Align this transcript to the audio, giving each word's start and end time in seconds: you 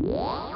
you 0.00 0.55